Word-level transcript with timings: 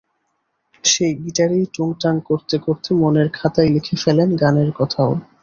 সেই 0.83 1.13
গিটারেই 1.21 1.65
টুংটাং 1.73 2.13
করতে 2.29 2.55
করতে 2.57 2.89
মনের 2.93 3.27
খাতায় 3.29 3.71
লিখে 3.75 3.95
ফেলেন 4.03 4.29
গানের 4.41 4.69
কথাও। 4.79 5.11